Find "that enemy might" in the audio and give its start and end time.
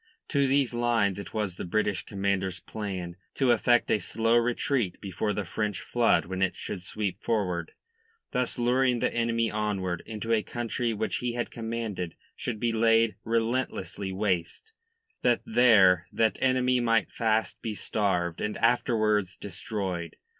16.11-17.11